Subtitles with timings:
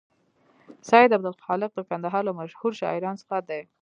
[0.89, 3.61] سید عبدالخالق د کندهار له مشهور شاعرانو څخه دی.